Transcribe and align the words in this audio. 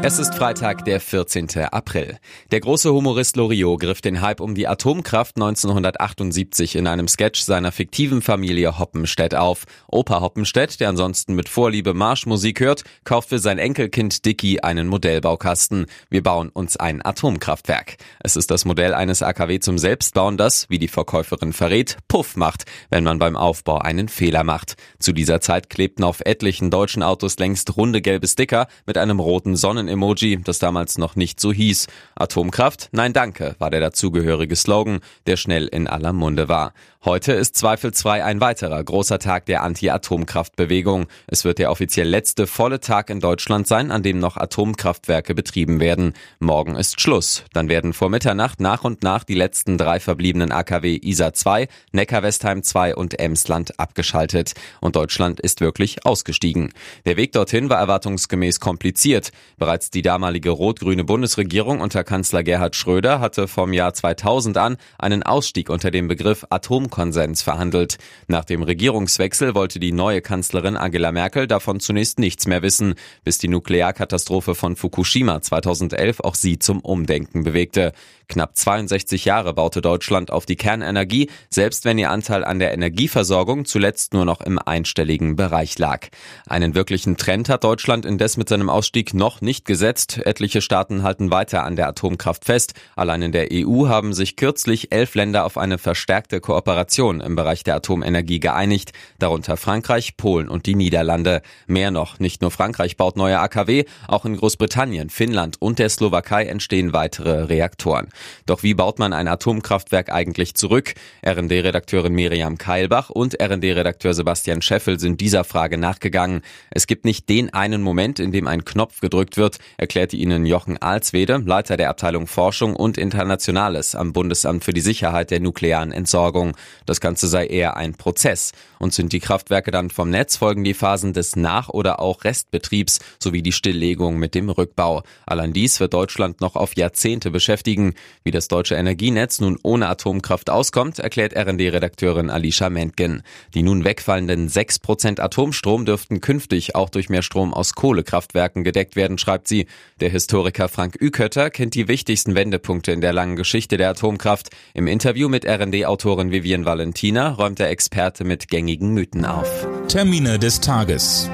Es 0.00 0.20
ist 0.20 0.36
Freitag, 0.36 0.84
der 0.84 1.00
14. 1.00 1.48
April. 1.72 2.18
Der 2.52 2.60
große 2.60 2.92
Humorist 2.92 3.36
Loriot 3.36 3.80
griff 3.80 4.00
den 4.00 4.20
Hype 4.20 4.40
um 4.40 4.54
die 4.54 4.68
Atomkraft 4.68 5.36
1978 5.36 6.76
in 6.76 6.86
einem 6.86 7.08
Sketch 7.08 7.40
seiner 7.40 7.72
fiktiven 7.72 8.22
Familie 8.22 8.78
Hoppenstedt 8.78 9.34
auf. 9.34 9.64
Opa 9.88 10.20
Hoppenstedt, 10.20 10.78
der 10.78 10.90
ansonsten 10.90 11.34
mit 11.34 11.48
Vorliebe 11.48 11.94
Marschmusik 11.94 12.60
hört, 12.60 12.84
kauft 13.02 13.30
für 13.30 13.40
sein 13.40 13.58
Enkelkind 13.58 14.24
Dicky 14.24 14.60
einen 14.60 14.86
Modellbaukasten. 14.86 15.86
Wir 16.08 16.22
bauen 16.22 16.48
uns 16.48 16.76
ein 16.76 17.04
Atomkraftwerk. 17.04 17.96
Es 18.20 18.36
ist 18.36 18.52
das 18.52 18.64
Modell 18.64 18.94
eines 18.94 19.22
AKW 19.22 19.58
zum 19.58 19.78
Selbstbauen, 19.78 20.36
das, 20.36 20.70
wie 20.70 20.78
die 20.78 20.88
Verkäuferin 20.88 21.52
verrät, 21.52 21.96
Puff 22.06 22.36
macht, 22.36 22.64
wenn 22.88 23.02
man 23.02 23.18
beim 23.18 23.36
Aufbau 23.36 23.78
einen 23.78 24.08
Fehler 24.08 24.44
macht. 24.44 24.76
Zu 25.00 25.12
dieser 25.12 25.40
Zeit 25.40 25.68
klebten 25.68 26.04
auf 26.04 26.20
etlichen 26.20 26.70
deutschen 26.70 27.02
Autos 27.02 27.36
längst 27.38 27.76
runde 27.76 28.00
gelbe 28.00 28.28
Sticker 28.28 28.68
mit 28.86 28.96
einem 28.96 29.18
roten 29.18 29.56
Sonnen 29.56 29.87
Emoji, 29.88 30.40
das 30.42 30.58
damals 30.58 30.98
noch 30.98 31.16
nicht 31.16 31.40
so 31.40 31.52
hieß. 31.52 31.86
Atomkraft? 32.14 32.88
Nein, 32.92 33.12
danke, 33.12 33.56
war 33.58 33.70
der 33.70 33.80
dazugehörige 33.80 34.56
Slogan, 34.56 35.00
der 35.26 35.36
schnell 35.36 35.66
in 35.66 35.86
aller 35.86 36.12
Munde 36.12 36.48
war. 36.48 36.72
Heute 37.04 37.32
ist 37.32 37.54
zweifelsfrei 37.54 38.24
ein 38.24 38.40
weiterer 38.40 38.82
großer 38.82 39.20
Tag 39.20 39.46
der 39.46 39.62
Anti-Atomkraftbewegung. 39.62 41.06
Es 41.28 41.44
wird 41.44 41.60
der 41.60 41.70
offiziell 41.70 42.08
letzte 42.08 42.48
volle 42.48 42.80
Tag 42.80 43.08
in 43.08 43.20
Deutschland 43.20 43.68
sein, 43.68 43.92
an 43.92 44.02
dem 44.02 44.18
noch 44.18 44.36
Atomkraftwerke 44.36 45.32
betrieben 45.32 45.78
werden. 45.78 46.14
Morgen 46.40 46.74
ist 46.74 47.00
Schluss. 47.00 47.44
Dann 47.52 47.68
werden 47.68 47.92
vor 47.92 48.10
Mitternacht 48.10 48.60
nach 48.60 48.82
und 48.82 49.04
nach 49.04 49.22
die 49.22 49.36
letzten 49.36 49.78
drei 49.78 50.00
verbliebenen 50.00 50.50
AKW 50.50 50.98
ISA 51.00 51.32
2, 51.32 51.68
Neckar-Westheim 51.92 52.64
2 52.64 52.96
und 52.96 53.20
Emsland 53.20 53.78
abgeschaltet. 53.78 54.54
Und 54.80 54.96
Deutschland 54.96 55.38
ist 55.38 55.60
wirklich 55.60 56.04
ausgestiegen. 56.04 56.72
Der 57.06 57.16
Weg 57.16 57.30
dorthin 57.30 57.70
war 57.70 57.78
erwartungsgemäß 57.78 58.58
kompliziert. 58.58 59.30
Bereits 59.56 59.77
Bereits 59.78 59.90
die 59.90 60.02
damalige 60.02 60.50
rot-grüne 60.50 61.04
Bundesregierung 61.04 61.80
unter 61.80 62.02
Kanzler 62.02 62.42
Gerhard 62.42 62.74
Schröder 62.74 63.20
hatte 63.20 63.46
vom 63.46 63.72
Jahr 63.72 63.94
2000 63.94 64.56
an 64.56 64.76
einen 64.98 65.22
Ausstieg 65.22 65.70
unter 65.70 65.92
dem 65.92 66.08
Begriff 66.08 66.44
Atomkonsens 66.50 67.42
verhandelt. 67.42 67.98
Nach 68.26 68.44
dem 68.44 68.64
Regierungswechsel 68.64 69.54
wollte 69.54 69.78
die 69.78 69.92
neue 69.92 70.20
Kanzlerin 70.20 70.76
Angela 70.76 71.12
Merkel 71.12 71.46
davon 71.46 71.78
zunächst 71.78 72.18
nichts 72.18 72.48
mehr 72.48 72.62
wissen, 72.62 72.96
bis 73.22 73.38
die 73.38 73.46
Nuklearkatastrophe 73.46 74.56
von 74.56 74.74
Fukushima 74.74 75.42
2011 75.42 76.18
auch 76.24 76.34
sie 76.34 76.58
zum 76.58 76.80
Umdenken 76.80 77.44
bewegte. 77.44 77.92
Knapp 78.28 78.56
62 78.56 79.24
Jahre 79.24 79.54
baute 79.54 79.80
Deutschland 79.80 80.30
auf 80.30 80.44
die 80.44 80.56
Kernenergie, 80.56 81.30
selbst 81.48 81.86
wenn 81.86 81.96
ihr 81.96 82.10
Anteil 82.10 82.44
an 82.44 82.58
der 82.58 82.74
Energieversorgung 82.74 83.64
zuletzt 83.64 84.12
nur 84.12 84.26
noch 84.26 84.42
im 84.42 84.58
einstelligen 84.58 85.34
Bereich 85.34 85.78
lag. 85.78 86.08
Einen 86.46 86.74
wirklichen 86.74 87.16
Trend 87.16 87.48
hat 87.48 87.64
Deutschland 87.64 88.04
indes 88.04 88.36
mit 88.36 88.50
seinem 88.50 88.68
Ausstieg 88.68 89.14
noch 89.14 89.40
nicht 89.40 89.64
gesetzt. 89.68 90.18
Etliche 90.24 90.60
Staaten 90.60 91.04
halten 91.04 91.30
weiter 91.30 91.62
an 91.62 91.76
der 91.76 91.86
Atomkraft 91.86 92.44
fest. 92.46 92.72
Allein 92.96 93.22
in 93.22 93.32
der 93.32 93.48
EU 93.52 93.86
haben 93.86 94.14
sich 94.14 94.34
kürzlich 94.34 94.90
elf 94.90 95.14
Länder 95.14 95.44
auf 95.44 95.56
eine 95.58 95.78
verstärkte 95.78 96.40
Kooperation 96.40 97.20
im 97.20 97.36
Bereich 97.36 97.62
der 97.62 97.76
Atomenergie 97.76 98.40
geeinigt, 98.40 98.92
darunter 99.18 99.56
Frankreich, 99.56 100.16
Polen 100.16 100.48
und 100.48 100.66
die 100.66 100.74
Niederlande. 100.74 101.42
Mehr 101.66 101.90
noch, 101.90 102.18
nicht 102.18 102.40
nur 102.40 102.50
Frankreich 102.50 102.96
baut 102.96 103.16
neue 103.16 103.38
AKW, 103.38 103.84
auch 104.08 104.24
in 104.24 104.36
Großbritannien, 104.36 105.10
Finnland 105.10 105.60
und 105.60 105.78
der 105.78 105.90
Slowakei 105.90 106.46
entstehen 106.46 106.94
weitere 106.94 107.42
Reaktoren. 107.42 108.08
Doch 108.46 108.62
wie 108.62 108.72
baut 108.72 108.98
man 108.98 109.12
ein 109.12 109.28
Atomkraftwerk 109.28 110.10
eigentlich 110.10 110.54
zurück? 110.54 110.94
RD-Redakteurin 111.24 112.14
Miriam 112.14 112.56
Keilbach 112.56 113.10
und 113.10 113.34
RD-Redakteur 113.34 114.14
Sebastian 114.14 114.62
Scheffel 114.62 114.98
sind 114.98 115.20
dieser 115.20 115.44
Frage 115.44 115.76
nachgegangen. 115.76 116.40
Es 116.70 116.86
gibt 116.86 117.04
nicht 117.04 117.28
den 117.28 117.52
einen 117.52 117.82
Moment, 117.82 118.18
in 118.18 118.32
dem 118.32 118.46
ein 118.46 118.64
Knopf 118.64 119.00
gedrückt 119.00 119.36
wird, 119.36 119.57
erklärte 119.76 120.16
ihnen 120.16 120.46
Jochen 120.46 120.78
Alswede, 120.78 121.42
Leiter 121.44 121.76
der 121.76 121.90
Abteilung 121.90 122.26
Forschung 122.26 122.74
und 122.76 122.98
Internationales 122.98 123.94
am 123.94 124.12
Bundesamt 124.12 124.64
für 124.64 124.72
die 124.72 124.80
Sicherheit 124.80 125.30
der 125.30 125.40
nuklearen 125.40 125.92
Entsorgung. 125.92 126.56
Das 126.86 127.00
Ganze 127.00 127.28
sei 127.28 127.46
eher 127.46 127.76
ein 127.76 127.94
Prozess. 127.94 128.52
Und 128.78 128.94
sind 128.94 129.12
die 129.12 129.20
Kraftwerke 129.20 129.70
dann 129.70 129.90
vom 129.90 130.10
Netz, 130.10 130.36
folgen 130.36 130.62
die 130.62 130.74
Phasen 130.74 131.12
des 131.12 131.34
Nach- 131.34 131.68
oder 131.68 132.00
auch 132.00 132.24
Restbetriebs 132.24 133.00
sowie 133.18 133.42
die 133.42 133.52
Stilllegung 133.52 134.18
mit 134.18 134.34
dem 134.34 134.48
Rückbau. 134.50 135.02
Allein 135.26 135.52
dies 135.52 135.80
wird 135.80 135.94
Deutschland 135.94 136.40
noch 136.40 136.54
auf 136.54 136.76
Jahrzehnte 136.76 137.30
beschäftigen. 137.30 137.94
Wie 138.22 138.30
das 138.30 138.46
deutsche 138.48 138.76
Energienetz 138.76 139.40
nun 139.40 139.58
ohne 139.62 139.88
Atomkraft 139.88 140.48
auskommt, 140.50 141.00
erklärt 141.00 141.36
RD-Redakteurin 141.36 142.30
Alicia 142.30 142.70
Mentgen. 142.70 143.22
Die 143.54 143.62
nun 143.62 143.84
wegfallenden 143.84 144.48
6% 144.48 145.20
Atomstrom 145.20 145.84
dürften 145.84 146.20
künftig 146.20 146.74
auch 146.74 146.90
durch 146.90 147.08
mehr 147.08 147.22
Strom 147.22 147.52
aus 147.52 147.74
Kohlekraftwerken 147.74 148.64
gedeckt 148.64 148.94
werden, 148.94 149.18
schreibt 149.18 149.47
sie. 149.48 149.66
Der 150.00 150.10
Historiker 150.10 150.68
Frank 150.68 150.96
Ükötter 151.00 151.50
kennt 151.50 151.74
die 151.74 151.88
wichtigsten 151.88 152.34
Wendepunkte 152.34 152.92
in 152.92 153.00
der 153.00 153.12
langen 153.12 153.36
Geschichte 153.36 153.76
der 153.76 153.90
Atomkraft. 153.90 154.50
Im 154.74 154.86
Interview 154.86 155.28
mit 155.28 155.44
RD-Autorin 155.44 156.30
Vivian 156.30 156.64
Valentina 156.64 157.30
räumt 157.30 157.58
der 157.58 157.70
Experte 157.70 158.24
mit 158.24 158.48
gängigen 158.48 158.94
Mythen 158.94 159.24
auf. 159.24 159.66
Termine 159.88 160.38
des 160.38 160.60
Tages. 160.60 161.30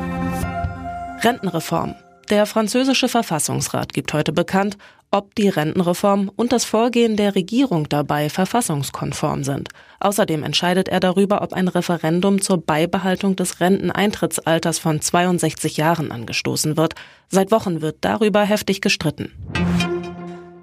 Rentenreform. 1.22 1.94
Der 2.30 2.46
französische 2.46 3.08
Verfassungsrat 3.08 3.92
gibt 3.92 4.14
heute 4.14 4.32
bekannt, 4.32 4.78
ob 5.14 5.36
die 5.36 5.48
Rentenreform 5.48 6.28
und 6.34 6.50
das 6.52 6.64
Vorgehen 6.64 7.16
der 7.16 7.36
Regierung 7.36 7.88
dabei 7.88 8.28
verfassungskonform 8.28 9.44
sind. 9.44 9.68
Außerdem 10.00 10.42
entscheidet 10.42 10.88
er 10.88 10.98
darüber, 10.98 11.40
ob 11.42 11.52
ein 11.52 11.68
Referendum 11.68 12.40
zur 12.40 12.58
Beibehaltung 12.58 13.36
des 13.36 13.60
Renteneintrittsalters 13.60 14.80
von 14.80 15.00
62 15.00 15.76
Jahren 15.76 16.10
angestoßen 16.10 16.76
wird. 16.76 16.94
Seit 17.28 17.52
Wochen 17.52 17.80
wird 17.80 17.98
darüber 18.00 18.42
heftig 18.42 18.80
gestritten. 18.80 19.30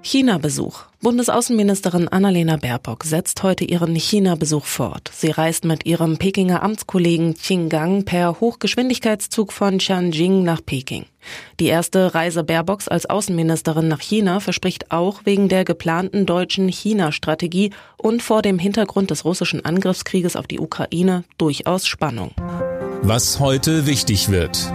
China-Besuch. 0.02 0.80
Bundesaußenministerin 1.00 2.08
Annalena 2.08 2.56
Baerbock 2.56 3.04
setzt 3.04 3.42
heute 3.44 3.64
ihren 3.64 3.94
China-Besuch 3.94 4.64
fort. 4.64 5.10
Sie 5.12 5.30
reist 5.30 5.64
mit 5.64 5.86
ihrem 5.86 6.16
Pekinger 6.16 6.62
Amtskollegen 6.62 7.34
Qin 7.34 7.68
Gang 7.68 8.04
per 8.04 8.40
Hochgeschwindigkeitszug 8.40 9.52
von 9.52 9.78
Tianjin 9.78 10.42
nach 10.42 10.60
Peking. 10.64 11.06
Die 11.60 11.66
erste 11.66 12.14
Reise 12.14 12.42
Baerbocks 12.42 12.88
als 12.88 13.08
Außenministerin 13.08 13.86
nach 13.86 14.00
China 14.00 14.40
verspricht 14.40 14.90
auch 14.90 15.20
wegen 15.24 15.48
der 15.48 15.64
geplanten 15.64 16.26
deutschen 16.26 16.68
China-Strategie 16.68 17.70
und 17.96 18.22
vor 18.22 18.42
dem 18.42 18.58
Hintergrund 18.58 19.10
des 19.10 19.24
russischen 19.24 19.64
Angriffskrieges 19.64 20.34
auf 20.34 20.48
die 20.48 20.58
Ukraine 20.58 21.22
durchaus 21.38 21.86
Spannung. 21.86 22.32
Was 23.02 23.38
heute 23.38 23.86
wichtig 23.86 24.30
wird. 24.30 24.72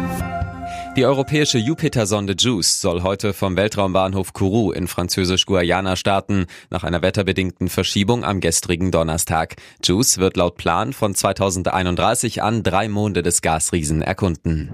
Die 0.97 1.05
europäische 1.05 1.59
Jupiter-Sonde 1.59 2.33
JUICE 2.35 2.81
soll 2.81 3.03
heute 3.03 3.33
vom 3.33 3.55
Weltraumbahnhof 3.55 4.33
Kourou 4.33 4.71
in 4.71 4.87
französisch-Guayana 4.87 5.95
starten, 5.95 6.47
nach 6.71 6.83
einer 6.83 7.03
wetterbedingten 7.03 7.69
Verschiebung 7.69 8.25
am 8.25 8.39
gestrigen 8.39 8.89
Donnerstag. 8.89 9.57
JUICE 9.83 10.17
wird 10.17 10.37
laut 10.37 10.57
Plan 10.57 10.93
von 10.93 11.13
2031 11.13 12.41
an 12.41 12.63
drei 12.63 12.89
Monde 12.89 13.21
des 13.21 13.43
Gasriesen 13.43 14.01
erkunden. 14.01 14.71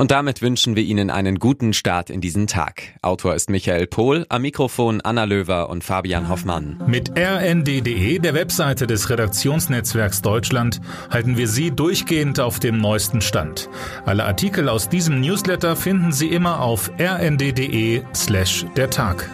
Und 0.00 0.12
damit 0.12 0.40
wünschen 0.40 0.76
wir 0.76 0.82
Ihnen 0.82 1.10
einen 1.10 1.38
guten 1.38 1.74
Start 1.74 2.08
in 2.08 2.22
diesen 2.22 2.46
Tag. 2.46 2.84
Autor 3.02 3.34
ist 3.34 3.50
Michael 3.50 3.86
Pohl, 3.86 4.24
am 4.30 4.40
Mikrofon 4.40 5.02
Anna 5.02 5.24
Löwer 5.24 5.68
und 5.68 5.84
Fabian 5.84 6.30
Hoffmann. 6.30 6.82
Mit 6.86 7.10
rnd.de, 7.18 8.18
der 8.18 8.32
Webseite 8.32 8.86
des 8.86 9.10
Redaktionsnetzwerks 9.10 10.22
Deutschland, 10.22 10.80
halten 11.10 11.36
wir 11.36 11.48
Sie 11.48 11.70
durchgehend 11.70 12.40
auf 12.40 12.58
dem 12.60 12.78
neuesten 12.78 13.20
Stand. 13.20 13.68
Alle 14.06 14.24
Artikel 14.24 14.70
aus 14.70 14.88
diesem 14.88 15.20
Newsletter 15.20 15.76
finden 15.76 16.12
Sie 16.12 16.28
immer 16.28 16.62
auf 16.62 16.90
rnd.de 16.98 18.00
slash 18.14 18.64
der 18.76 18.88
Tag. 18.88 19.28